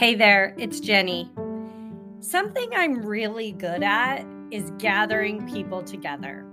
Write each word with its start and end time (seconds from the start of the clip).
Hey 0.00 0.14
there, 0.14 0.54
it's 0.56 0.80
Jenny. 0.80 1.30
Something 2.20 2.70
I'm 2.74 3.02
really 3.04 3.52
good 3.52 3.82
at 3.82 4.24
is 4.50 4.72
gathering 4.78 5.46
people 5.46 5.82
together 5.82 6.46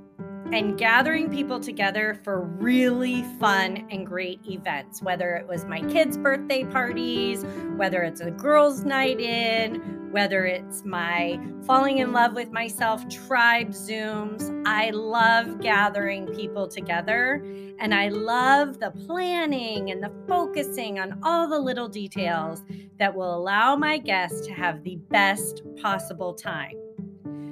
and 0.51 0.77
gathering 0.77 1.29
people 1.29 1.57
together 1.57 2.19
for 2.25 2.41
really 2.41 3.23
fun 3.39 3.87
and 3.89 4.05
great 4.05 4.41
events, 4.45 5.01
whether 5.01 5.33
it 5.37 5.47
was 5.47 5.63
my 5.63 5.79
kids' 5.83 6.17
birthday 6.17 6.65
parties, 6.65 7.45
whether 7.77 8.01
it's 8.01 8.19
a 8.19 8.31
girls' 8.31 8.83
night 8.83 9.21
in, 9.21 9.96
whether 10.11 10.45
it's 10.45 10.85
my 10.85 11.39
falling 11.65 11.99
in 11.99 12.11
love 12.11 12.33
with 12.33 12.51
myself 12.51 13.07
tribe 13.09 13.69
Zooms. 13.69 14.63
I 14.65 14.89
love 14.91 15.59
gathering 15.59 16.27
people 16.27 16.67
together 16.67 17.43
and 17.79 17.93
I 17.93 18.09
love 18.09 18.79
the 18.79 18.91
planning 18.91 19.91
and 19.91 20.01
the 20.01 20.11
focusing 20.27 20.99
on 20.99 21.19
all 21.23 21.47
the 21.47 21.59
little 21.59 21.87
details 21.87 22.63
that 22.97 23.13
will 23.13 23.35
allow 23.35 23.75
my 23.75 23.97
guests 23.97 24.45
to 24.47 24.53
have 24.53 24.83
the 24.83 24.95
best 24.95 25.61
possible 25.81 26.33
time. 26.33 26.75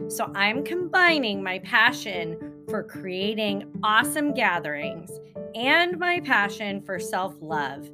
So 0.07 0.31
I'm 0.35 0.63
combining 0.63 1.43
my 1.43 1.59
passion 1.59 2.63
for 2.69 2.83
creating 2.83 3.79
awesome 3.83 4.33
gatherings 4.33 5.11
and 5.55 5.97
my 5.97 6.19
passion 6.21 6.81
for 6.81 6.99
self 6.99 7.35
love 7.41 7.89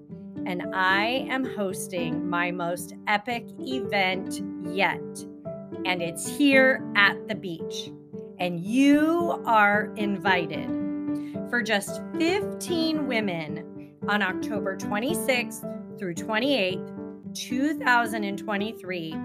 and 0.45 0.73
I 0.73 1.27
am 1.29 1.45
hosting 1.45 2.29
my 2.29 2.51
most 2.51 2.95
epic 3.07 3.47
event 3.59 4.41
yet. 4.73 5.01
And 5.85 6.01
it's 6.01 6.27
here 6.27 6.83
at 6.95 7.27
the 7.27 7.35
beach. 7.35 7.91
And 8.39 8.59
you 8.59 9.41
are 9.45 9.93
invited. 9.95 10.69
For 11.49 11.61
just 11.61 12.01
15 12.17 13.07
women 13.07 13.93
on 14.07 14.21
October 14.21 14.77
26th 14.77 15.99
through 15.99 16.15
28th, 16.15 17.33
2023, 17.33 19.15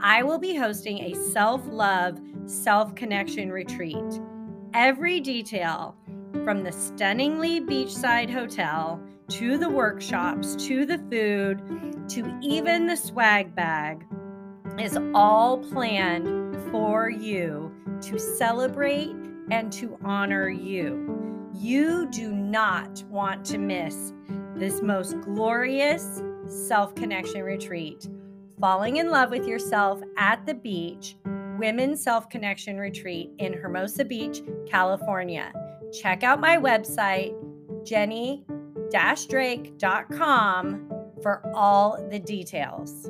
I 0.00 0.22
will 0.22 0.38
be 0.38 0.54
hosting 0.54 0.98
a 0.98 1.14
self 1.14 1.62
love, 1.66 2.20
self 2.46 2.94
connection 2.94 3.50
retreat. 3.50 4.20
Every 4.74 5.20
detail 5.20 5.96
from 6.44 6.62
the 6.62 6.72
stunningly 6.72 7.60
beachside 7.60 8.30
hotel 8.30 9.02
to 9.28 9.58
the 9.58 9.68
workshops, 9.68 10.56
to 10.66 10.86
the 10.86 10.98
food, 11.10 12.08
to 12.08 12.38
even 12.42 12.86
the 12.86 12.96
swag 12.96 13.54
bag 13.54 14.06
is 14.78 14.98
all 15.14 15.58
planned 15.58 16.56
for 16.70 17.10
you 17.10 17.72
to 18.00 18.18
celebrate 18.18 19.14
and 19.50 19.72
to 19.72 19.98
honor 20.02 20.48
you. 20.48 21.50
You 21.54 22.08
do 22.10 22.32
not 22.32 23.02
want 23.10 23.44
to 23.46 23.58
miss 23.58 24.12
this 24.54 24.80
most 24.80 25.20
glorious 25.20 26.22
self 26.46 26.94
connection 26.94 27.42
retreat. 27.42 28.08
Falling 28.60 28.96
in 28.96 29.10
love 29.10 29.30
with 29.30 29.46
yourself 29.46 30.00
at 30.16 30.44
the 30.46 30.54
beach, 30.54 31.16
Women's 31.58 32.02
Self 32.02 32.28
Connection 32.30 32.78
Retreat 32.78 33.30
in 33.38 33.52
Hermosa 33.52 34.04
Beach, 34.04 34.42
California. 34.68 35.52
Check 35.92 36.22
out 36.22 36.40
my 36.40 36.56
website, 36.56 37.34
Jenny 37.84 38.44
drake.com 38.90 40.90
for 41.22 41.42
all 41.54 41.96
the 42.10 42.18
details. 42.18 43.08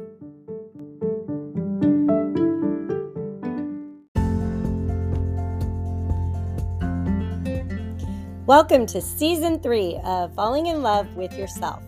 Welcome 8.47 8.87
to 8.87 9.03
season 9.03 9.61
three 9.61 10.01
of 10.05 10.35
Falling 10.35 10.69
in 10.69 10.83
Love 10.83 11.15
with 11.17 11.37
Yourself. 11.37 11.83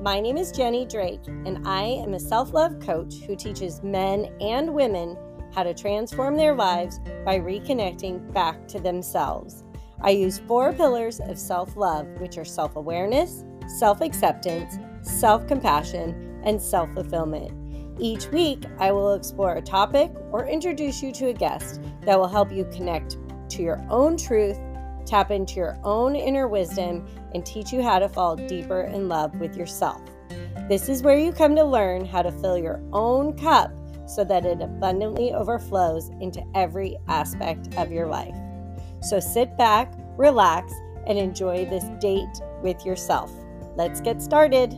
My 0.00 0.18
name 0.18 0.38
is 0.38 0.50
Jenny 0.50 0.86
Drake, 0.86 1.20
and 1.26 1.68
I 1.68 1.82
am 1.82 2.14
a 2.14 2.20
self 2.20 2.54
love 2.54 2.80
coach 2.80 3.16
who 3.26 3.36
teaches 3.36 3.82
men 3.82 4.34
and 4.40 4.72
women 4.72 5.18
how 5.52 5.62
to 5.62 5.74
transform 5.74 6.36
their 6.36 6.54
lives 6.54 7.00
by 7.24 7.38
reconnecting 7.38 8.32
back 8.32 8.66
to 8.68 8.80
themselves. 8.80 9.62
I 10.06 10.10
use 10.10 10.38
four 10.38 10.72
pillars 10.72 11.18
of 11.18 11.36
self 11.36 11.76
love, 11.76 12.06
which 12.20 12.38
are 12.38 12.44
self 12.44 12.76
awareness, 12.76 13.42
self 13.66 14.00
acceptance, 14.00 14.78
self 15.02 15.48
compassion, 15.48 16.40
and 16.44 16.62
self 16.62 16.94
fulfillment. 16.94 17.50
Each 17.98 18.28
week, 18.28 18.62
I 18.78 18.92
will 18.92 19.14
explore 19.14 19.56
a 19.56 19.62
topic 19.62 20.12
or 20.30 20.46
introduce 20.46 21.02
you 21.02 21.10
to 21.14 21.30
a 21.30 21.32
guest 21.32 21.80
that 22.02 22.16
will 22.16 22.28
help 22.28 22.52
you 22.52 22.66
connect 22.66 23.16
to 23.48 23.62
your 23.62 23.84
own 23.90 24.16
truth, 24.16 24.56
tap 25.06 25.32
into 25.32 25.54
your 25.54 25.76
own 25.82 26.14
inner 26.14 26.46
wisdom, 26.46 27.04
and 27.34 27.44
teach 27.44 27.72
you 27.72 27.82
how 27.82 27.98
to 27.98 28.08
fall 28.08 28.36
deeper 28.36 28.82
in 28.82 29.08
love 29.08 29.34
with 29.40 29.56
yourself. 29.56 30.00
This 30.68 30.88
is 30.88 31.02
where 31.02 31.18
you 31.18 31.32
come 31.32 31.56
to 31.56 31.64
learn 31.64 32.04
how 32.04 32.22
to 32.22 32.30
fill 32.30 32.56
your 32.56 32.80
own 32.92 33.36
cup 33.36 33.72
so 34.08 34.22
that 34.22 34.46
it 34.46 34.62
abundantly 34.62 35.32
overflows 35.32 36.10
into 36.20 36.44
every 36.54 36.96
aspect 37.08 37.74
of 37.76 37.90
your 37.90 38.06
life. 38.06 38.36
So 39.02 39.20
sit 39.20 39.56
back, 39.56 39.92
relax, 40.16 40.72
and 41.06 41.18
enjoy 41.18 41.66
this 41.66 41.84
date 42.00 42.40
with 42.62 42.84
yourself. 42.84 43.30
Let's 43.76 44.00
get 44.00 44.22
started. 44.22 44.72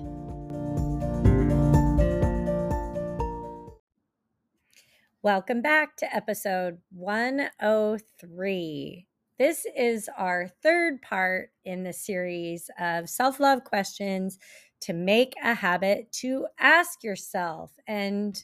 Welcome 5.22 5.62
back 5.62 5.96
to 5.96 6.14
episode 6.14 6.78
103. 6.90 9.06
This 9.38 9.66
is 9.76 10.10
our 10.16 10.48
third 10.62 11.02
part 11.02 11.50
in 11.64 11.84
the 11.84 11.92
series 11.92 12.70
of 12.78 13.08
self 13.08 13.38
love 13.38 13.64
questions 13.64 14.38
to 14.80 14.92
make 14.92 15.34
a 15.42 15.54
habit 15.54 16.10
to 16.12 16.46
ask 16.58 17.02
yourself. 17.02 17.72
And 17.86 18.42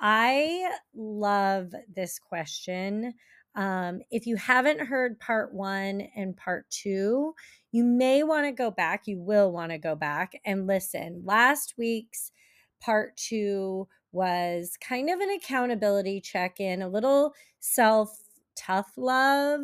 I 0.00 0.70
love 0.94 1.72
this 1.94 2.18
question 2.18 3.14
um, 3.54 4.00
if 4.10 4.26
you 4.26 4.36
haven't 4.36 4.80
heard 4.80 5.20
part 5.20 5.54
one 5.54 6.08
and 6.16 6.36
part 6.36 6.68
two, 6.70 7.34
you 7.70 7.84
may 7.84 8.22
want 8.22 8.46
to 8.46 8.52
go 8.52 8.70
back. 8.70 9.02
You 9.06 9.20
will 9.20 9.52
want 9.52 9.70
to 9.72 9.78
go 9.78 9.94
back 9.94 10.40
and 10.44 10.66
listen. 10.66 11.22
Last 11.24 11.74
week's 11.78 12.32
part 12.80 13.16
two 13.16 13.88
was 14.12 14.76
kind 14.80 15.08
of 15.08 15.20
an 15.20 15.30
accountability 15.30 16.20
check 16.20 16.60
in, 16.60 16.82
a 16.82 16.88
little 16.88 17.32
self 17.60 18.16
tough 18.56 18.92
love. 18.96 19.60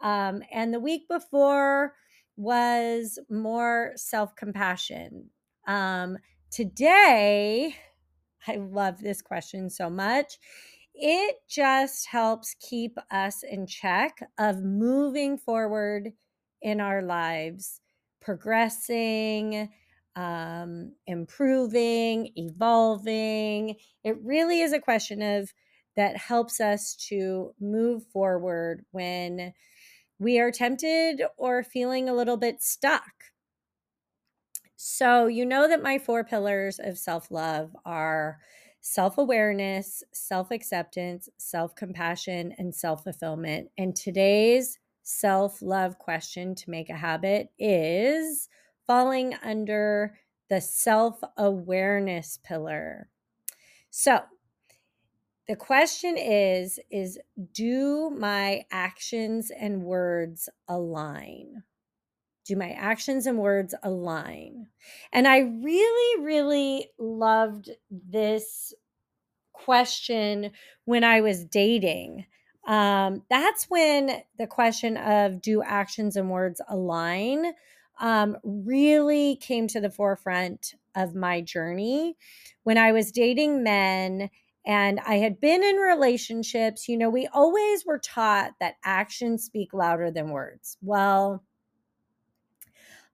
Um, 0.00 0.42
and 0.52 0.72
the 0.72 0.80
week 0.80 1.08
before 1.08 1.94
was 2.36 3.18
more 3.30 3.92
self 3.96 4.34
compassion. 4.36 5.30
Um, 5.66 6.18
today, 6.50 7.76
I 8.48 8.56
love 8.56 9.00
this 9.00 9.20
question 9.20 9.68
so 9.68 9.90
much 9.90 10.38
it 10.96 11.36
just 11.48 12.06
helps 12.06 12.54
keep 12.60 12.96
us 13.10 13.42
in 13.42 13.66
check 13.66 14.20
of 14.38 14.62
moving 14.62 15.38
forward 15.38 16.12
in 16.62 16.80
our 16.80 17.02
lives, 17.02 17.80
progressing, 18.20 19.72
um, 20.16 20.94
improving, 21.06 22.32
evolving. 22.36 23.76
It 24.04 24.20
really 24.22 24.60
is 24.60 24.72
a 24.72 24.80
question 24.80 25.22
of 25.22 25.52
that 25.96 26.16
helps 26.16 26.60
us 26.60 26.94
to 26.96 27.54
move 27.60 28.06
forward 28.06 28.84
when 28.90 29.52
we 30.18 30.38
are 30.40 30.50
tempted 30.52 31.22
or 31.36 31.62
feeling 31.64 32.08
a 32.08 32.14
little 32.14 32.36
bit 32.36 32.62
stuck. 32.62 33.12
So, 34.76 35.26
you 35.26 35.46
know 35.46 35.68
that 35.68 35.82
my 35.82 35.98
four 35.98 36.22
pillars 36.24 36.78
of 36.78 36.98
self 36.98 37.30
love 37.30 37.74
are 37.84 38.38
self 38.86 39.18
awareness, 39.18 40.04
self 40.12 40.52
acceptance, 40.52 41.28
self 41.38 41.74
compassion, 41.74 42.54
and 42.56 42.72
self 42.72 43.02
fulfillment. 43.02 43.68
And 43.76 43.96
today's 43.96 44.78
self 45.02 45.60
love 45.60 45.98
question 45.98 46.54
to 46.54 46.70
make 46.70 46.88
a 46.88 46.96
habit 46.96 47.50
is 47.58 48.48
falling 48.86 49.34
under 49.42 50.16
the 50.48 50.60
self 50.60 51.20
awareness 51.36 52.38
pillar. 52.44 53.08
So, 53.90 54.20
the 55.48 55.56
question 55.56 56.16
is 56.16 56.78
is 56.88 57.18
do 57.52 58.10
my 58.10 58.66
actions 58.70 59.50
and 59.50 59.82
words 59.82 60.48
align? 60.68 61.64
Do 62.46 62.56
my 62.56 62.70
actions 62.70 63.26
and 63.26 63.38
words 63.38 63.74
align? 63.82 64.68
And 65.12 65.26
I 65.26 65.38
really, 65.38 66.22
really 66.24 66.88
loved 66.98 67.70
this 67.90 68.72
question 69.52 70.52
when 70.84 71.02
I 71.02 71.22
was 71.22 71.44
dating. 71.44 72.26
Um, 72.66 73.22
that's 73.30 73.64
when 73.64 74.22
the 74.38 74.46
question 74.46 74.96
of 74.96 75.40
do 75.40 75.62
actions 75.62 76.16
and 76.16 76.30
words 76.30 76.60
align 76.68 77.52
um, 78.00 78.36
really 78.44 79.36
came 79.36 79.68
to 79.68 79.80
the 79.80 79.90
forefront 79.90 80.74
of 80.94 81.14
my 81.14 81.40
journey. 81.40 82.16
When 82.64 82.78
I 82.78 82.92
was 82.92 83.12
dating 83.12 83.62
men 83.62 84.30
and 84.66 85.00
I 85.06 85.16
had 85.16 85.40
been 85.40 85.62
in 85.62 85.76
relationships, 85.76 86.88
you 86.88 86.96
know, 86.98 87.08
we 87.08 87.28
always 87.32 87.86
were 87.86 87.98
taught 87.98 88.52
that 88.60 88.76
actions 88.84 89.44
speak 89.44 89.72
louder 89.72 90.10
than 90.10 90.30
words. 90.30 90.76
Well, 90.82 91.44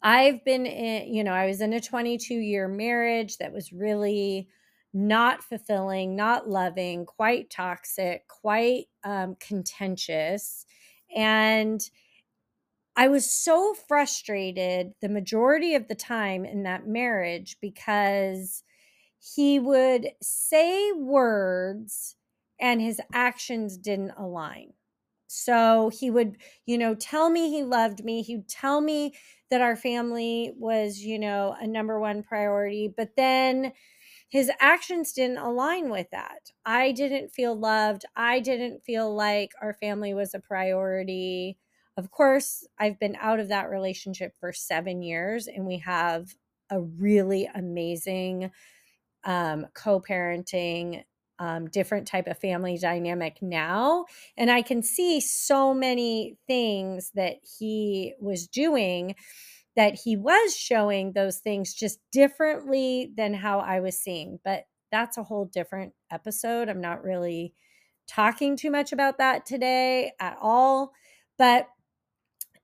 I've 0.02 0.44
been 0.44 0.66
in, 0.66 1.12
you 1.12 1.22
know, 1.24 1.32
I 1.32 1.46
was 1.46 1.60
in 1.60 1.72
a 1.72 1.80
22 1.80 2.34
year 2.34 2.68
marriage 2.68 3.38
that 3.38 3.52
was 3.52 3.72
really 3.72 4.48
not 4.92 5.42
fulfilling, 5.42 6.16
not 6.16 6.48
loving, 6.48 7.06
quite 7.06 7.50
toxic, 7.50 8.26
quite 8.28 8.86
um, 9.04 9.36
contentious. 9.40 10.66
And 11.14 11.80
I 12.94 13.08
was 13.08 13.30
so 13.30 13.74
frustrated 13.74 14.92
the 15.00 15.08
majority 15.08 15.74
of 15.74 15.88
the 15.88 15.94
time 15.94 16.44
in 16.44 16.64
that 16.64 16.86
marriage 16.86 17.56
because 17.60 18.62
he 19.18 19.58
would 19.58 20.08
say 20.20 20.92
words 20.92 22.16
and 22.60 22.82
his 22.82 23.00
actions 23.14 23.78
didn't 23.78 24.12
align. 24.18 24.74
So 25.34 25.90
he 25.90 26.10
would, 26.10 26.36
you 26.66 26.78
know, 26.78 26.94
tell 26.94 27.30
me 27.30 27.50
he 27.50 27.62
loved 27.62 28.04
me. 28.04 28.22
He'd 28.22 28.48
tell 28.48 28.80
me 28.80 29.14
that 29.50 29.60
our 29.60 29.76
family 29.76 30.52
was, 30.56 30.98
you 30.98 31.18
know, 31.18 31.56
a 31.60 31.66
number 31.66 31.98
one 32.00 32.22
priority. 32.22 32.88
But 32.94 33.16
then 33.16 33.72
his 34.28 34.50
actions 34.60 35.12
didn't 35.12 35.38
align 35.38 35.90
with 35.90 36.10
that. 36.10 36.50
I 36.64 36.92
didn't 36.92 37.30
feel 37.30 37.54
loved. 37.54 38.04
I 38.16 38.40
didn't 38.40 38.84
feel 38.84 39.14
like 39.14 39.52
our 39.60 39.74
family 39.74 40.14
was 40.14 40.34
a 40.34 40.40
priority. 40.40 41.58
Of 41.96 42.10
course, 42.10 42.66
I've 42.78 42.98
been 42.98 43.16
out 43.20 43.40
of 43.40 43.48
that 43.48 43.70
relationship 43.70 44.34
for 44.40 44.52
seven 44.52 45.02
years, 45.02 45.46
and 45.46 45.66
we 45.66 45.78
have 45.78 46.34
a 46.70 46.80
really 46.80 47.48
amazing 47.54 48.50
um, 49.24 49.66
co-parenting 49.74 51.04
um, 51.42 51.68
different 51.68 52.06
type 52.06 52.28
of 52.28 52.38
family 52.38 52.78
dynamic 52.78 53.38
now 53.42 54.04
and 54.36 54.48
i 54.48 54.62
can 54.62 54.80
see 54.80 55.20
so 55.20 55.74
many 55.74 56.36
things 56.46 57.10
that 57.16 57.38
he 57.58 58.14
was 58.20 58.46
doing 58.46 59.16
that 59.74 59.98
he 60.04 60.16
was 60.16 60.56
showing 60.56 61.12
those 61.12 61.38
things 61.38 61.74
just 61.74 61.98
differently 62.12 63.10
than 63.16 63.34
how 63.34 63.58
i 63.58 63.80
was 63.80 63.98
seeing 63.98 64.38
but 64.44 64.66
that's 64.92 65.16
a 65.16 65.22
whole 65.22 65.46
different 65.46 65.94
episode. 66.10 66.68
I'm 66.68 66.82
not 66.82 67.02
really 67.02 67.54
talking 68.06 68.56
too 68.56 68.70
much 68.70 68.92
about 68.92 69.18
that 69.18 69.46
today 69.46 70.12
at 70.20 70.36
all 70.40 70.92
but 71.38 71.66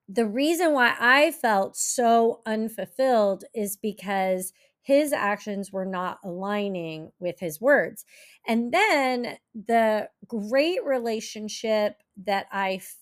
the 0.09 0.27
reason 0.27 0.73
why 0.73 0.95
i 0.99 1.31
felt 1.31 1.77
so 1.77 2.41
unfulfilled 2.47 3.45
is 3.55 3.77
because 3.77 4.53
his 4.89 5.13
actions 5.13 5.71
were 5.71 5.85
not 5.85 6.19
aligning 6.25 7.13
with 7.21 7.39
his 7.41 7.61
words. 7.61 8.07
And 8.47 8.73
then 8.73 9.37
the 9.55 10.09
great 10.27 10.83
relationship 10.83 12.03
that 12.25 12.47
I 12.51 12.77
f- 12.77 12.97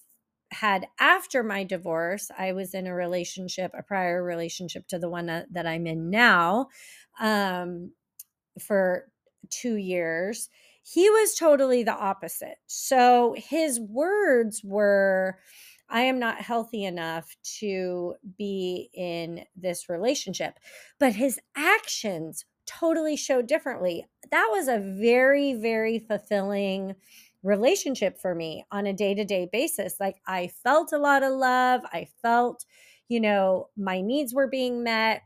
had 0.50 0.88
after 0.99 1.44
my 1.44 1.62
divorce, 1.62 2.29
I 2.37 2.55
was 2.55 2.75
in 2.75 2.88
a 2.88 2.94
relationship, 2.94 3.70
a 3.73 3.85
prior 3.85 4.20
relationship 4.25 4.88
to 4.88 4.99
the 4.99 5.08
one 5.08 5.26
that, 5.26 5.53
that 5.53 5.64
I'm 5.64 5.87
in 5.87 6.11
now, 6.11 6.70
um, 7.20 7.93
for 8.61 9.12
two 9.49 9.76
years. 9.76 10.49
He 10.82 11.08
was 11.08 11.37
totally 11.37 11.85
the 11.85 11.94
opposite. 11.94 12.56
So 12.67 13.37
his 13.38 13.79
words 13.79 14.61
were, 14.64 15.38
I 15.88 16.03
am 16.03 16.19
not 16.19 16.41
healthy 16.41 16.85
enough 16.85 17.37
to 17.61 18.15
be 18.37 18.91
in 18.93 19.44
this 19.56 19.88
relationship. 19.88 20.59
But 20.99 21.15
his 21.15 21.38
actions 21.56 22.44
totally 22.67 23.17
showed 23.17 23.47
differently. 23.47 24.06
That 24.31 24.49
was 24.50 24.69
a 24.69 24.79
very, 24.79 25.55
very 25.55 25.99
fulfilling 25.99 26.97
relationship 27.43 28.19
for 28.19 28.35
me 28.35 28.67
on 28.73 28.87
a 28.87 28.93
day 28.93 29.15
to 29.15 29.25
day 29.25 29.49
basis. 29.50 30.00
Like 30.00 30.17
I 30.27 30.49
felt 30.49 30.93
a 30.93 30.99
lot 30.99 31.23
of 31.23 31.33
love. 31.33 31.83
I 31.93 32.09
felt, 32.21 32.65
you 33.09 33.21
know, 33.21 33.69
my 33.77 34.00
needs 34.00 34.35
were 34.35 34.49
being 34.49 34.82
met 34.82 35.23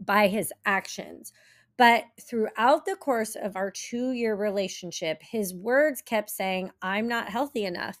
by 0.00 0.28
his 0.28 0.52
actions. 0.64 1.32
But 1.76 2.04
throughout 2.20 2.84
the 2.84 2.94
course 2.94 3.34
of 3.34 3.56
our 3.56 3.70
two 3.70 4.12
year 4.12 4.36
relationship, 4.36 5.22
his 5.22 5.52
words 5.52 6.02
kept 6.02 6.30
saying, 6.30 6.70
I'm 6.80 7.08
not 7.08 7.28
healthy 7.28 7.64
enough. 7.64 7.98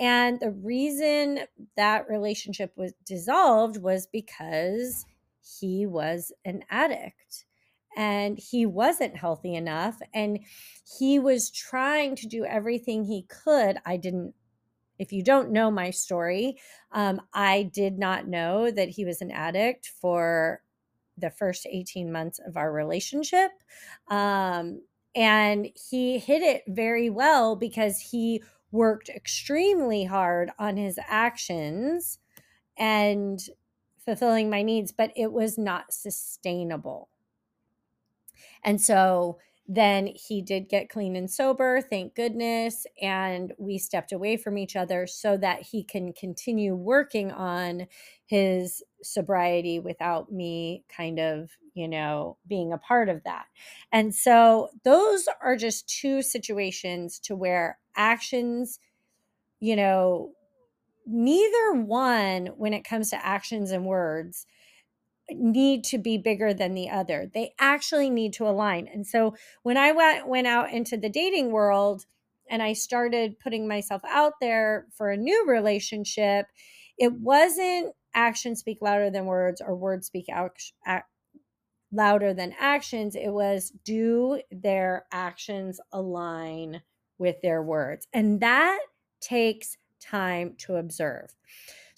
And 0.00 0.40
the 0.40 0.52
reason 0.52 1.40
that 1.76 2.08
relationship 2.08 2.72
was 2.76 2.94
dissolved 3.04 3.76
was 3.76 4.06
because 4.06 5.04
he 5.42 5.86
was 5.86 6.32
an 6.44 6.64
addict 6.70 7.44
and 7.96 8.38
he 8.38 8.64
wasn't 8.64 9.16
healthy 9.16 9.54
enough. 9.54 10.00
And 10.14 10.40
he 10.98 11.18
was 11.18 11.50
trying 11.50 12.16
to 12.16 12.26
do 12.26 12.44
everything 12.44 13.04
he 13.04 13.26
could. 13.28 13.78
I 13.84 13.96
didn't 13.96 14.34
if 14.98 15.12
you 15.12 15.24
don't 15.24 15.50
know 15.50 15.70
my 15.70 15.88
story, 15.88 16.58
um, 16.92 17.22
I 17.32 17.70
did 17.72 17.98
not 17.98 18.28
know 18.28 18.70
that 18.70 18.90
he 18.90 19.06
was 19.06 19.22
an 19.22 19.30
addict 19.30 19.90
for 19.98 20.60
the 21.20 21.30
first 21.30 21.66
18 21.68 22.10
months 22.12 22.38
of 22.38 22.56
our 22.56 22.72
relationship. 22.72 23.50
Um, 24.08 24.82
and 25.14 25.68
he 25.90 26.18
hit 26.18 26.42
it 26.42 26.62
very 26.68 27.10
well 27.10 27.56
because 27.56 28.00
he 28.00 28.42
worked 28.70 29.08
extremely 29.08 30.04
hard 30.04 30.50
on 30.58 30.76
his 30.76 30.98
actions 31.06 32.18
and 32.78 33.40
fulfilling 34.04 34.48
my 34.48 34.62
needs, 34.62 34.92
but 34.92 35.12
it 35.16 35.32
was 35.32 35.58
not 35.58 35.92
sustainable. 35.92 37.08
And 38.64 38.80
so 38.80 39.38
then 39.72 40.08
he 40.16 40.42
did 40.42 40.68
get 40.68 40.88
clean 40.90 41.14
and 41.14 41.30
sober, 41.30 41.80
thank 41.80 42.16
goodness. 42.16 42.86
And 43.00 43.52
we 43.56 43.78
stepped 43.78 44.10
away 44.10 44.36
from 44.36 44.58
each 44.58 44.74
other 44.74 45.06
so 45.06 45.36
that 45.36 45.62
he 45.62 45.84
can 45.84 46.12
continue 46.12 46.74
working 46.74 47.30
on 47.30 47.86
his 48.26 48.82
sobriety 49.00 49.78
without 49.78 50.32
me 50.32 50.82
kind 50.88 51.20
of, 51.20 51.50
you 51.74 51.86
know, 51.86 52.36
being 52.48 52.72
a 52.72 52.78
part 52.78 53.08
of 53.08 53.22
that. 53.22 53.46
And 53.92 54.12
so 54.12 54.70
those 54.82 55.28
are 55.40 55.54
just 55.54 55.88
two 55.88 56.20
situations 56.20 57.20
to 57.20 57.36
where 57.36 57.78
actions, 57.94 58.80
you 59.60 59.76
know, 59.76 60.32
neither 61.06 61.74
one, 61.74 62.46
when 62.56 62.74
it 62.74 62.82
comes 62.82 63.10
to 63.10 63.24
actions 63.24 63.70
and 63.70 63.86
words, 63.86 64.48
need 65.36 65.84
to 65.84 65.98
be 65.98 66.18
bigger 66.18 66.52
than 66.54 66.74
the 66.74 66.90
other. 66.90 67.30
They 67.32 67.52
actually 67.58 68.10
need 68.10 68.32
to 68.34 68.48
align. 68.48 68.88
And 68.92 69.06
so 69.06 69.34
when 69.62 69.76
I 69.76 69.92
went 69.92 70.28
went 70.28 70.46
out 70.46 70.72
into 70.72 70.96
the 70.96 71.08
dating 71.08 71.50
world 71.52 72.06
and 72.48 72.62
I 72.62 72.72
started 72.72 73.38
putting 73.38 73.68
myself 73.68 74.02
out 74.08 74.34
there 74.40 74.86
for 74.96 75.10
a 75.10 75.16
new 75.16 75.46
relationship, 75.46 76.46
it 76.98 77.12
wasn't 77.12 77.94
actions 78.14 78.60
speak 78.60 78.78
louder 78.80 79.10
than 79.10 79.26
words 79.26 79.60
or 79.64 79.76
words 79.76 80.06
speak 80.06 80.26
out, 80.28 80.56
act, 80.84 81.08
louder 81.92 82.34
than 82.34 82.54
actions. 82.58 83.16
It 83.16 83.30
was 83.30 83.72
do 83.84 84.40
their 84.50 85.06
actions 85.12 85.80
align 85.92 86.82
with 87.18 87.40
their 87.42 87.62
words? 87.62 88.08
And 88.12 88.40
that 88.40 88.80
takes 89.20 89.76
time 90.00 90.54
to 90.58 90.76
observe. 90.76 91.34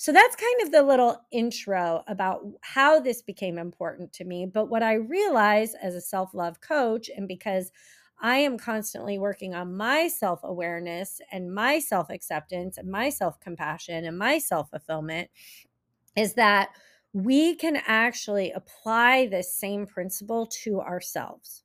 So 0.03 0.11
that's 0.11 0.35
kind 0.35 0.63
of 0.63 0.73
the 0.73 0.83
little 0.83 1.25
intro 1.31 2.03
about 2.09 2.45
how 2.63 2.99
this 2.99 3.23
became 3.23 3.57
important 3.57 4.13
to 4.15 4.25
me. 4.25 4.47
But 4.47 4.67
what 4.67 4.83
I 4.83 4.95
realize 4.95 5.75
as 5.75 5.95
a 5.95 6.01
self 6.01 6.35
love 6.35 6.61
coach, 6.61 7.09
and 7.09 7.29
because 7.29 7.71
I 8.21 8.39
am 8.39 8.59
constantly 8.59 9.21
working 9.21 9.55
on 9.55 9.77
my 9.77 10.09
self 10.09 10.41
awareness 10.43 11.21
and 11.31 11.55
my 11.55 11.79
self 11.79 12.11
acceptance 12.11 12.79
and 12.79 12.91
my 12.91 13.11
self 13.11 13.39
compassion 13.39 14.05
and 14.05 14.19
my 14.19 14.39
self 14.39 14.71
fulfillment, 14.71 15.31
is 16.17 16.35
that 16.35 16.71
we 17.13 17.55
can 17.55 17.77
actually 17.87 18.51
apply 18.51 19.29
this 19.29 19.55
same 19.55 19.87
principle 19.87 20.49
to 20.65 20.81
ourselves. 20.81 21.62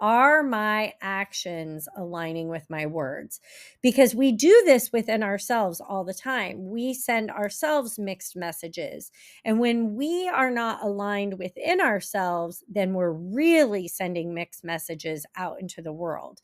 Are 0.00 0.44
my 0.44 0.94
actions 1.00 1.88
aligning 1.96 2.48
with 2.48 2.70
my 2.70 2.86
words? 2.86 3.40
Because 3.82 4.14
we 4.14 4.30
do 4.30 4.62
this 4.64 4.92
within 4.92 5.24
ourselves 5.24 5.80
all 5.80 6.04
the 6.04 6.14
time. 6.14 6.70
We 6.70 6.94
send 6.94 7.32
ourselves 7.32 7.98
mixed 7.98 8.36
messages. 8.36 9.10
And 9.44 9.58
when 9.58 9.96
we 9.96 10.28
are 10.28 10.52
not 10.52 10.84
aligned 10.84 11.38
within 11.40 11.80
ourselves, 11.80 12.62
then 12.68 12.94
we're 12.94 13.10
really 13.10 13.88
sending 13.88 14.32
mixed 14.34 14.62
messages 14.62 15.26
out 15.34 15.60
into 15.60 15.82
the 15.82 15.92
world. 15.92 16.40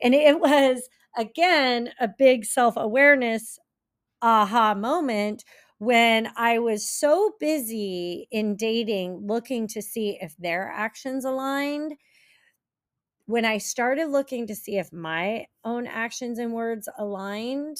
And 0.00 0.14
it 0.14 0.40
was, 0.40 0.88
again, 1.16 1.92
a 2.00 2.08
big 2.08 2.44
self 2.44 2.74
awareness 2.76 3.58
aha 4.22 4.74
moment 4.74 5.44
when 5.78 6.30
I 6.36 6.58
was 6.58 6.88
so 6.88 7.34
busy 7.38 8.26
in 8.30 8.56
dating, 8.56 9.26
looking 9.26 9.66
to 9.68 9.82
see 9.82 10.18
if 10.20 10.34
their 10.38 10.70
actions 10.70 11.24
aligned 11.24 11.94
when 13.26 13.44
I 13.44 13.58
started 13.58 14.08
looking 14.08 14.46
to 14.46 14.54
see 14.54 14.78
if 14.78 14.92
my 14.92 15.46
own 15.64 15.86
actions 15.86 16.38
and 16.38 16.52
words 16.52 16.88
aligned, 16.98 17.78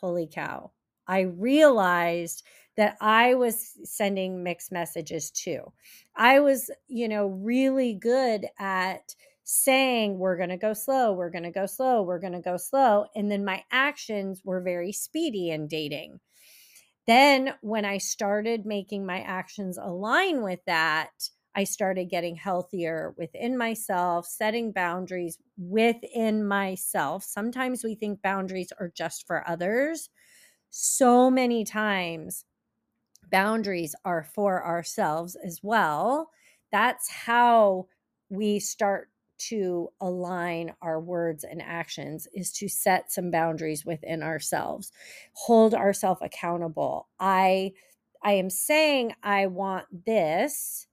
holy 0.00 0.28
cow, 0.32 0.72
I 1.06 1.20
realized 1.20 2.44
that 2.76 2.96
I 3.00 3.34
was 3.34 3.76
sending 3.84 4.42
mixed 4.42 4.70
messages 4.72 5.30
too. 5.30 5.72
I 6.16 6.40
was, 6.40 6.70
you 6.86 7.08
know, 7.08 7.26
really 7.26 7.94
good 7.94 8.46
at 8.58 9.14
saying, 9.44 10.18
we're 10.18 10.36
going 10.36 10.50
to 10.50 10.56
go 10.56 10.74
slow, 10.74 11.12
we're 11.12 11.30
going 11.30 11.44
to 11.44 11.50
go 11.50 11.66
slow, 11.66 12.02
we're 12.02 12.18
going 12.18 12.34
to 12.34 12.40
go 12.40 12.56
slow. 12.56 13.06
And 13.16 13.30
then 13.30 13.44
my 13.44 13.64
actions 13.72 14.42
were 14.44 14.60
very 14.60 14.92
speedy 14.92 15.50
in 15.50 15.66
dating. 15.68 16.20
Then 17.06 17.54
when 17.62 17.86
I 17.86 17.98
started 17.98 18.66
making 18.66 19.06
my 19.06 19.20
actions 19.20 19.78
align 19.78 20.42
with 20.42 20.60
that, 20.66 21.10
I 21.54 21.64
started 21.64 22.06
getting 22.06 22.36
healthier 22.36 23.14
within 23.18 23.56
myself, 23.58 24.26
setting 24.26 24.72
boundaries 24.72 25.38
within 25.56 26.46
myself. 26.46 27.24
Sometimes 27.24 27.82
we 27.82 27.94
think 27.94 28.22
boundaries 28.22 28.72
are 28.78 28.88
just 28.88 29.26
for 29.26 29.46
others. 29.48 30.10
So 30.70 31.30
many 31.30 31.64
times, 31.64 32.44
boundaries 33.30 33.94
are 34.04 34.22
for 34.22 34.64
ourselves 34.64 35.36
as 35.36 35.60
well. 35.62 36.30
That's 36.72 37.10
how 37.10 37.88
we 38.28 38.58
start 38.60 39.10
to 39.38 39.88
align 40.00 40.74
our 40.82 41.00
words 41.00 41.44
and 41.44 41.62
actions 41.62 42.26
is 42.34 42.52
to 42.52 42.68
set 42.68 43.12
some 43.12 43.30
boundaries 43.30 43.86
within 43.86 44.20
ourselves 44.20 44.90
hold 45.34 45.74
ourselves 45.74 46.20
accountable 46.20 47.08
i 47.20 47.72
i 48.24 48.32
am 48.32 48.50
saying 48.50 49.14
i 49.22 49.46
want 49.46 49.86
this 50.04 50.88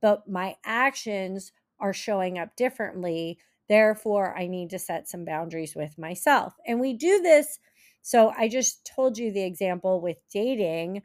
but 0.00 0.28
my 0.28 0.56
actions 0.64 1.52
are 1.80 1.92
showing 1.92 2.38
up 2.38 2.54
differently 2.56 3.38
therefore 3.68 4.36
i 4.36 4.46
need 4.46 4.70
to 4.70 4.78
set 4.78 5.08
some 5.08 5.24
boundaries 5.24 5.74
with 5.74 5.98
myself 5.98 6.54
and 6.66 6.80
we 6.80 6.92
do 6.92 7.20
this 7.22 7.58
so 8.02 8.32
i 8.36 8.48
just 8.48 8.90
told 8.94 9.18
you 9.18 9.32
the 9.32 9.44
example 9.44 10.00
with 10.00 10.16
dating 10.32 11.02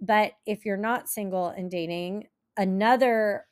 but 0.00 0.32
if 0.46 0.64
you're 0.64 0.76
not 0.76 1.08
single 1.08 1.48
and 1.48 1.70
dating 1.70 2.26
another 2.56 3.44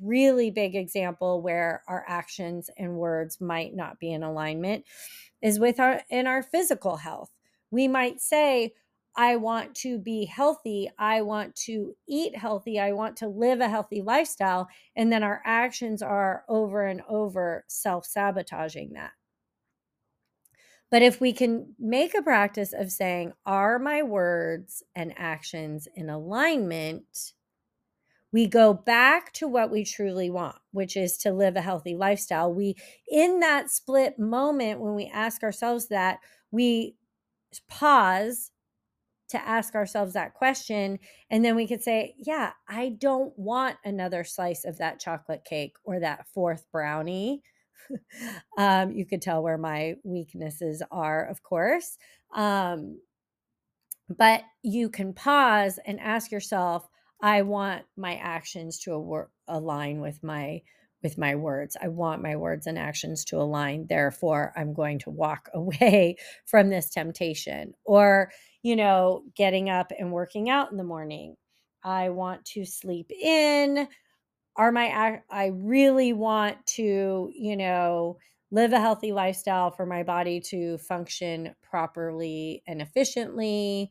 really 0.00 0.50
big 0.50 0.76
example 0.76 1.42
where 1.42 1.82
our 1.88 2.04
actions 2.06 2.70
and 2.78 2.96
words 2.96 3.40
might 3.40 3.74
not 3.74 3.98
be 3.98 4.12
in 4.12 4.22
alignment 4.22 4.84
is 5.40 5.58
with 5.58 5.80
our 5.80 6.02
in 6.08 6.26
our 6.26 6.42
physical 6.42 6.96
health. 6.96 7.30
We 7.70 7.88
might 7.88 8.20
say 8.20 8.74
I 9.16 9.36
want 9.36 9.74
to 9.76 9.98
be 9.98 10.24
healthy, 10.24 10.90
I 10.98 11.22
want 11.22 11.54
to 11.66 11.94
eat 12.08 12.36
healthy, 12.36 12.80
I 12.80 12.92
want 12.92 13.16
to 13.18 13.28
live 13.28 13.60
a 13.60 13.68
healthy 13.68 14.02
lifestyle 14.02 14.68
and 14.96 15.12
then 15.12 15.22
our 15.22 15.42
actions 15.44 16.02
are 16.02 16.44
over 16.48 16.86
and 16.86 17.02
over 17.08 17.64
self-sabotaging 17.68 18.94
that. 18.94 19.12
But 20.90 21.02
if 21.02 21.20
we 21.20 21.32
can 21.32 21.74
make 21.78 22.14
a 22.14 22.22
practice 22.22 22.72
of 22.72 22.92
saying, 22.92 23.32
Are 23.46 23.78
my 23.78 24.02
words 24.02 24.82
and 24.94 25.14
actions 25.16 25.88
in 25.94 26.10
alignment? 26.10 27.32
we 28.32 28.46
go 28.46 28.72
back 28.72 29.32
to 29.34 29.46
what 29.46 29.70
we 29.70 29.84
truly 29.84 30.30
want, 30.30 30.56
which 30.72 30.96
is 30.96 31.18
to 31.18 31.32
live 31.32 31.54
a 31.54 31.60
healthy 31.60 31.94
lifestyle. 31.94 32.52
We, 32.52 32.76
in 33.06 33.40
that 33.40 33.70
split 33.70 34.18
moment, 34.18 34.80
when 34.80 34.94
we 34.94 35.06
ask 35.12 35.42
ourselves 35.42 35.88
that, 35.88 36.18
we 36.50 36.96
pause 37.68 38.50
to 39.32 39.48
ask 39.48 39.74
ourselves 39.74 40.14
that 40.14 40.34
question. 40.34 40.98
And 41.30 41.44
then 41.44 41.56
we 41.56 41.66
could 41.66 41.82
say, 41.82 42.14
Yeah, 42.18 42.52
I 42.68 42.96
don't 42.98 43.36
want 43.38 43.76
another 43.84 44.24
slice 44.24 44.64
of 44.64 44.78
that 44.78 45.00
chocolate 45.00 45.44
cake 45.44 45.76
or 45.84 46.00
that 46.00 46.26
fourth 46.32 46.66
brownie. 46.72 47.42
um, 48.58 48.92
you 48.92 49.04
could 49.04 49.20
tell 49.20 49.42
where 49.42 49.58
my 49.58 49.96
weaknesses 50.04 50.82
are, 50.90 51.26
of 51.26 51.42
course. 51.42 51.98
Um, 52.34 53.00
but 54.08 54.42
you 54.62 54.88
can 54.88 55.12
pause 55.12 55.78
and 55.86 56.00
ask 56.00 56.30
yourself, 56.30 56.88
I 57.20 57.42
want 57.42 57.84
my 57.96 58.16
actions 58.16 58.80
to 58.80 59.26
align 59.48 60.00
with 60.00 60.22
my 60.22 60.62
with 61.02 61.18
my 61.18 61.34
words. 61.34 61.76
I 61.80 61.88
want 61.88 62.22
my 62.22 62.36
words 62.36 62.66
and 62.66 62.78
actions 62.78 63.24
to 63.26 63.40
align. 63.40 63.86
Therefore, 63.88 64.52
I'm 64.56 64.72
going 64.72 65.00
to 65.00 65.10
walk 65.10 65.50
away 65.54 66.16
from 66.46 66.70
this 66.70 66.90
temptation. 66.90 67.74
Or, 67.84 68.30
you 68.62 68.76
know, 68.76 69.24
getting 69.36 69.70
up 69.70 69.92
and 69.98 70.12
working 70.12 70.48
out 70.50 70.70
in 70.70 70.76
the 70.78 70.84
morning. 70.84 71.36
I 71.84 72.10
want 72.10 72.44
to 72.46 72.64
sleep 72.64 73.10
in. 73.10 73.88
Are 74.56 74.72
my 74.72 75.20
I 75.30 75.46
really 75.54 76.12
want 76.12 76.64
to, 76.76 77.30
you 77.34 77.56
know, 77.56 78.18
live 78.50 78.72
a 78.72 78.80
healthy 78.80 79.12
lifestyle 79.12 79.70
for 79.70 79.86
my 79.86 80.02
body 80.02 80.40
to 80.40 80.78
function 80.78 81.54
properly 81.62 82.62
and 82.66 82.82
efficiently. 82.82 83.90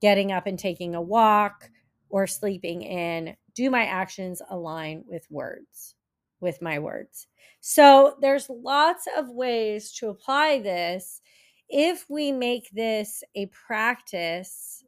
Getting 0.00 0.30
up 0.32 0.46
and 0.46 0.58
taking 0.58 0.94
a 0.94 1.02
walk 1.02 1.70
or 2.10 2.26
sleeping 2.26 2.82
in, 2.82 3.36
do 3.54 3.70
my 3.70 3.86
actions 3.86 4.42
align 4.50 5.04
with 5.06 5.26
words, 5.30 5.94
with 6.40 6.62
my 6.62 6.78
words? 6.78 7.26
So 7.60 8.16
there's 8.20 8.48
lots 8.50 9.08
of 9.16 9.30
ways 9.30 9.92
to 9.94 10.08
apply 10.08 10.60
this 10.60 11.20
if 11.68 12.06
we 12.08 12.32
make 12.32 12.70
this 12.70 13.22
a 13.34 13.46
practice 13.46 14.84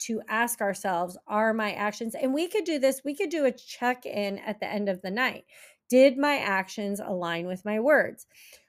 to 0.00 0.22
ask 0.28 0.60
ourselves, 0.60 1.18
are 1.26 1.52
my 1.52 1.72
actions, 1.72 2.14
and 2.14 2.32
we 2.32 2.48
could 2.48 2.64
do 2.64 2.78
this, 2.78 3.02
we 3.04 3.14
could 3.14 3.30
do 3.30 3.44
a 3.44 3.52
check 3.52 4.06
in 4.06 4.38
at 4.38 4.60
the 4.60 4.70
end 4.70 4.88
of 4.88 5.02
the 5.02 5.10
night. 5.10 5.44
Did 5.88 6.16
my 6.16 6.36
actions 6.36 7.00
align 7.00 7.46
with 7.46 7.64
my 7.64 7.80
words? 7.80 8.26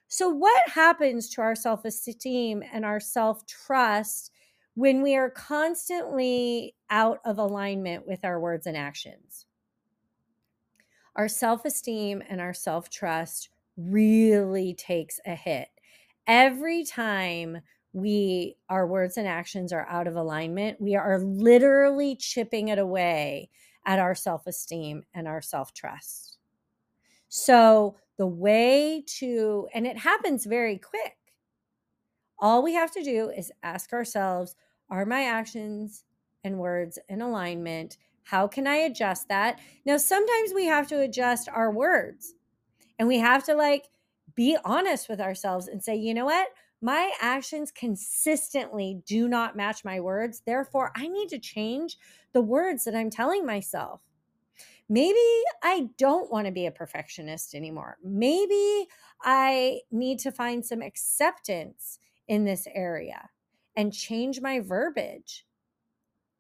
So, 0.08 0.30
what 0.30 0.70
happens 0.70 1.30
to 1.32 1.42
our 1.42 1.56
self 1.56 1.86
esteem 1.86 2.64
and 2.74 2.84
our 2.84 3.00
self 3.00 3.46
trust 3.46 4.32
when 4.80 5.02
we 5.02 5.14
are 5.14 5.30
constantly 5.30 6.74
out 6.90 7.20
of 7.26 7.38
alignment 7.38 8.08
with 8.08 8.24
our 8.24 8.40
words 8.40 8.66
and 8.66 8.78
actions. 8.78 9.46
Our 11.18 11.28
self 11.28 11.66
esteem 11.66 12.24
and 12.30 12.40
our 12.40 12.54
self 12.54 12.90
trust 12.90 13.50
really 13.76 14.74
takes 14.74 15.20
a 15.26 15.36
hit. 15.36 15.68
Every 16.30 16.84
time 16.84 17.58
we 17.92 18.56
our 18.70 18.86
words 18.86 19.18
and 19.18 19.28
actions 19.28 19.74
are 19.74 19.88
out 19.90 20.06
of 20.06 20.16
alignment, 20.16 20.80
we 20.80 20.96
are 20.96 21.18
literally 21.18 22.16
chipping 22.16 22.68
it 22.68 22.78
away 22.78 23.50
at 23.84 23.98
our 23.98 24.14
self 24.14 24.46
esteem 24.46 25.02
and 25.16 25.28
our 25.28 25.42
self 25.42 25.74
trust. 25.74 26.38
So, 27.30 27.96
the 28.18 28.28
way 28.28 29.04
to, 29.18 29.68
and 29.74 29.88
it 29.88 29.98
happens 29.98 30.46
very 30.46 30.78
quick. 30.78 31.18
All 32.38 32.62
we 32.62 32.76
have 32.76 32.92
to 32.92 33.04
do 33.04 33.32
is 33.36 33.52
ask 33.64 33.92
ourselves, 33.92 34.56
are 34.92 35.08
my 35.08 35.24
actions 35.24 36.04
and 36.44 36.60
words 36.60 37.00
in 37.10 37.24
alignment? 37.24 37.98
How 38.22 38.48
can 38.48 38.68
I 38.68 38.76
adjust 38.76 39.30
that? 39.30 39.60
Now, 39.84 39.98
sometimes 39.98 40.54
we 40.54 40.66
have 40.66 40.88
to 40.90 41.02
adjust 41.02 41.50
our 41.50 41.72
words 41.72 42.36
and 43.00 43.08
we 43.08 43.18
have 43.18 43.44
to 43.46 43.56
like 43.56 43.86
be 44.40 44.56
honest 44.64 45.10
with 45.10 45.20
ourselves 45.20 45.68
and 45.68 45.84
say, 45.84 45.94
you 45.98 46.14
know 46.14 46.24
what? 46.24 46.48
My 46.82 47.12
actions 47.20 47.74
consistently 47.74 49.02
do 49.06 49.28
not 49.28 49.58
match 49.58 49.84
my 49.84 50.00
words. 50.00 50.44
Therefore, 50.46 50.94
I 50.96 51.10
need 51.10 51.28
to 51.32 51.40
change 51.40 51.98
the 52.32 52.40
words 52.40 52.86
that 52.86 52.96
I'm 52.96 53.10
telling 53.10 53.46
myself. 53.46 54.00
Maybe 54.88 55.20
I 55.62 55.90
don't 55.98 56.32
want 56.32 56.46
to 56.46 56.54
be 56.54 56.68
a 56.68 56.72
perfectionist 56.72 57.54
anymore. 57.54 57.98
Maybe 58.02 58.88
I 59.22 59.82
need 59.92 60.20
to 60.20 60.32
find 60.32 60.66
some 60.66 60.82
acceptance 60.82 62.00
in 62.30 62.46
this 62.46 62.66
area 62.74 63.30
and 63.76 63.92
change 63.92 64.40
my 64.40 64.62
verbiage 64.62 65.46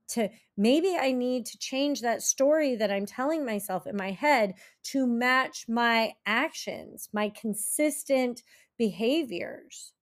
to 0.09 0.29
maybe 0.57 0.97
I 0.99 1.11
need 1.11 1.45
to 1.47 1.57
change 1.57 2.01
that 2.01 2.21
story 2.21 2.75
that 2.75 2.91
I'm 2.91 3.05
telling 3.05 3.45
myself 3.45 3.87
in 3.87 3.95
my 3.95 4.11
head 4.11 4.55
to 4.85 5.05
match 5.07 5.65
my 5.67 6.13
actions, 6.25 7.09
my 7.13 7.29
consistent 7.29 8.43
behaviors. 8.77 9.93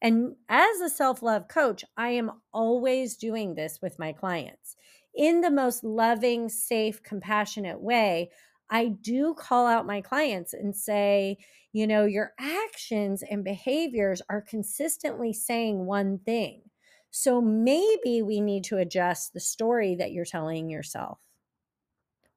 And 0.00 0.36
as 0.48 0.80
a 0.80 0.90
self 0.90 1.22
love 1.22 1.48
coach, 1.48 1.84
I 1.96 2.10
am 2.10 2.32
always 2.52 3.16
doing 3.16 3.54
this 3.54 3.80
with 3.82 3.98
my 3.98 4.12
clients 4.12 4.76
in 5.14 5.40
the 5.40 5.50
most 5.50 5.84
loving, 5.84 6.48
safe, 6.48 7.02
compassionate 7.02 7.80
way. 7.80 8.30
I 8.70 8.88
do 8.88 9.34
call 9.34 9.66
out 9.66 9.86
my 9.86 10.00
clients 10.00 10.54
and 10.54 10.74
say, 10.74 11.36
you 11.72 11.86
know, 11.86 12.04
your 12.06 12.32
actions 12.38 13.22
and 13.22 13.44
behaviors 13.44 14.22
are 14.28 14.40
consistently 14.40 15.32
saying 15.32 15.84
one 15.84 16.18
thing. 16.18 16.62
So 17.12 17.42
maybe 17.42 18.22
we 18.22 18.40
need 18.40 18.64
to 18.64 18.78
adjust 18.78 19.34
the 19.34 19.40
story 19.40 19.94
that 19.96 20.12
you're 20.12 20.24
telling 20.24 20.70
yourself. 20.70 21.18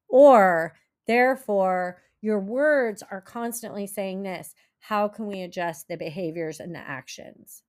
Or, 0.09 0.75
therefore, 1.07 2.03
your 2.21 2.41
words 2.41 3.01
are 3.09 3.21
constantly 3.21 3.87
saying 3.87 4.23
this. 4.23 4.53
How 4.79 5.07
can 5.07 5.27
we 5.27 5.41
adjust 5.41 5.87
the 5.87 5.95
behaviors 5.95 6.59
and 6.59 6.75
the 6.75 6.79
actions? 6.79 7.63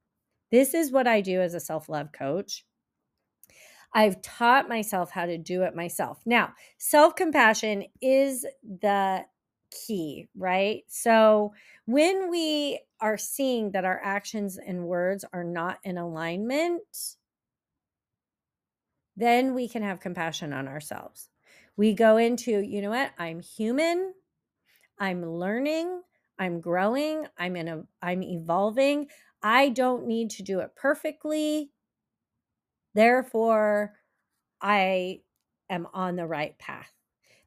This 0.50 0.75
is 0.75 0.90
what 0.90 1.06
I 1.06 1.20
do 1.20 1.40
as 1.40 1.54
a 1.54 1.60
self 1.60 1.88
love 1.88 2.10
coach. 2.10 2.64
I've 3.94 4.20
taught 4.20 4.68
myself 4.68 5.12
how 5.12 5.26
to 5.26 5.38
do 5.38 5.62
it 5.62 5.76
myself. 5.76 6.18
Now, 6.26 6.54
self 6.76 7.14
compassion 7.14 7.84
is 8.02 8.44
the 8.64 9.25
key, 9.87 10.28
right? 10.37 10.85
So 10.88 11.52
when 11.85 12.30
we 12.30 12.80
are 13.00 13.18
seeing 13.18 13.73
that 13.73 13.85
our 13.85 14.00
actions 14.02 14.59
and 14.59 14.87
words 14.87 15.25
are 15.33 15.45
not 15.45 15.78
in 15.85 15.99
alignment, 15.99 16.83
then 19.16 19.54
we 19.54 19.68
can 19.68 19.83
have 19.83 20.00
compassion 20.00 20.52
on 20.52 20.68
ourselves. 20.68 21.28
We 21.76 21.95
go 21.95 22.16
into, 22.16 22.61
you 22.61 22.83
know 22.83 22.90
what? 22.90 23.12
I'm 23.18 23.40
human. 23.40 24.14
I'm 24.99 25.25
learning. 25.25 26.02
I'm 26.38 26.61
growing. 26.61 27.26
I'm 27.38 27.56
in 27.56 27.68
a 27.68 27.83
I'm 28.02 28.23
evolving. 28.23 29.09
I 29.42 29.68
don't 29.71 30.06
need 30.06 30.30
to 30.30 30.42
do 30.42 30.61
it 30.61 30.75
perfectly. 30.76 31.71
Therefore, 32.95 33.95
I 34.61 35.21
am 35.68 35.87
on 35.92 36.16
the 36.16 36.26
right 36.26 36.59
path. 36.59 36.96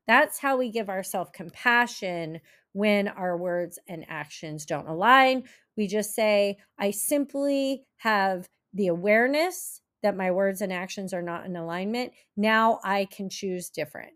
That's 0.10 0.40
how 0.40 0.58
we 0.58 0.72
give 0.72 0.90
ourselves 0.90 1.30
compassion 1.36 2.42
when 2.72 3.10
our 3.10 3.38
words 3.38 3.78
and 3.88 4.04
actions 4.10 4.66
don't 4.66 4.88
align. 4.88 5.44
We 5.78 5.86
just 5.86 6.16
say, 6.16 6.58
I 6.80 6.90
simply 6.90 7.84
have 7.98 8.48
the 8.74 8.88
awareness 8.88 9.82
that 10.02 10.18
my 10.18 10.32
words 10.32 10.62
and 10.62 10.74
actions 10.74 11.14
are 11.14 11.22
not 11.22 11.46
in 11.46 11.56
alignment. 11.56 12.14
Now 12.36 12.80
I 12.84 13.06
can 13.12 13.30
choose 13.30 13.70
different. 13.70 14.14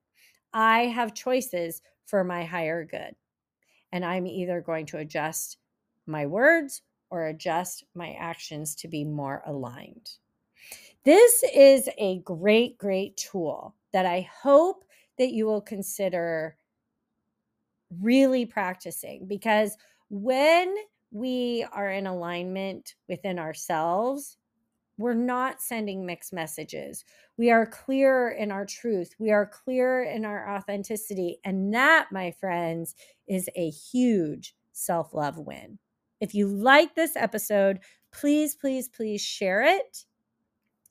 I 0.51 0.87
have 0.87 1.13
choices 1.13 1.83
for 2.07 2.23
my 2.23 2.43
higher 2.43 2.83
good. 2.83 3.13
And 3.91 4.03
I'm 4.03 4.25
either 4.25 4.61
going 4.61 4.87
to 4.87 4.97
adjust 4.97 5.59
my 6.07 6.25
words 6.25 6.81
or 7.11 7.27
adjust 7.27 7.83
my 7.93 8.13
actions 8.19 8.73
to 8.77 8.87
be 8.87 9.05
more 9.05 9.43
aligned. 9.45 10.09
This 11.05 11.43
is 11.53 11.87
a 11.99 12.17
great, 12.21 12.79
great 12.79 13.15
tool 13.15 13.75
that 13.91 14.07
I 14.07 14.27
hope 14.41 14.85
that 15.17 15.31
you 15.31 15.45
will 15.45 15.61
consider 15.61 16.57
really 18.01 18.45
practicing 18.45 19.27
because 19.27 19.77
when 20.09 20.75
we 21.11 21.65
are 21.71 21.91
in 21.91 22.07
alignment 22.07 22.95
within 23.07 23.37
ourselves, 23.37 24.37
we're 24.97 25.13
not 25.13 25.61
sending 25.61 26.05
mixed 26.05 26.33
messages. 26.33 27.03
We 27.37 27.49
are 27.49 27.65
clear 27.65 28.29
in 28.29 28.51
our 28.51 28.65
truth. 28.65 29.15
We 29.19 29.31
are 29.31 29.45
clear 29.45 30.03
in 30.03 30.23
our 30.23 30.55
authenticity. 30.55 31.39
And 31.43 31.73
that, 31.73 32.07
my 32.11 32.31
friends, 32.39 32.95
is 33.27 33.49
a 33.55 33.69
huge 33.69 34.55
self 34.71 35.13
love 35.13 35.39
win. 35.39 35.79
If 36.19 36.35
you 36.35 36.47
like 36.47 36.95
this 36.95 37.15
episode, 37.15 37.79
please, 38.11 38.55
please, 38.55 38.87
please 38.87 39.21
share 39.21 39.63
it. 39.63 40.05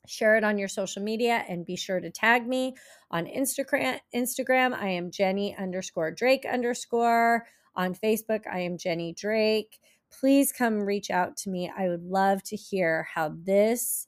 Share 0.06 0.36
it 0.36 0.44
on 0.44 0.58
your 0.58 0.68
social 0.68 1.02
media 1.02 1.44
and 1.48 1.64
be 1.64 1.76
sure 1.76 2.00
to 2.00 2.10
tag 2.10 2.46
me 2.46 2.74
on 3.10 3.26
Instagram. 3.26 4.00
Instagram, 4.14 4.74
I 4.74 4.88
am 4.88 5.10
Jenny 5.10 5.56
underscore 5.56 6.10
Drake 6.10 6.44
underscore. 6.44 7.46
On 7.74 7.94
Facebook, 7.94 8.42
I 8.52 8.60
am 8.60 8.76
Jenny 8.76 9.14
Drake 9.14 9.78
please 10.12 10.52
come 10.52 10.80
reach 10.80 11.10
out 11.10 11.36
to 11.38 11.50
me. 11.50 11.70
I 11.76 11.88
would 11.88 12.04
love 12.04 12.42
to 12.44 12.56
hear 12.56 13.08
how 13.14 13.34
this 13.42 14.06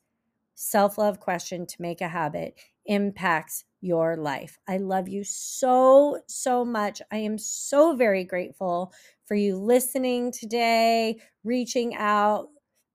self 0.55 0.99
love 0.99 1.19
question 1.19 1.67
to 1.67 1.83
make 1.83 2.01
a 2.01 2.09
habit 2.09 2.55
impacts 2.87 3.65
your 3.81 4.17
life. 4.17 4.59
I 4.69 4.77
love 4.77 5.09
you 5.09 5.25
so, 5.25 6.21
so 6.27 6.65
much. 6.65 7.03
I 7.11 7.17
am 7.19 7.39
so 7.39 7.97
very 7.97 8.25
grateful 8.25 8.93
for 9.27 9.35
you 9.35 9.57
listening 9.57 10.33
today, 10.33 11.19
reaching 11.43 11.95
out, 11.97 12.49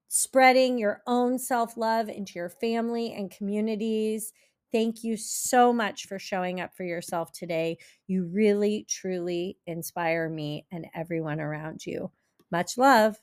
spreading 0.10 0.78
your 0.78 1.02
own 1.08 1.40
self 1.40 1.78
love 1.78 2.10
into 2.10 2.34
your 2.36 2.50
family 2.50 3.14
and 3.14 3.32
communities. 3.32 4.34
Thank 4.72 5.04
you 5.04 5.18
so 5.18 5.72
much 5.74 6.06
for 6.06 6.20
showing 6.20 6.60
up 6.60 6.76
for 6.76 6.84
yourself 6.84 7.32
today. 7.32 7.78
You 8.08 8.26
really, 8.26 8.86
truly 8.90 9.58
inspire 9.66 10.30
me 10.30 10.66
and 10.72 10.88
everyone 10.94 11.40
around 11.40 11.86
you. 11.86 12.12
Much 12.52 12.78
love. 12.78 13.18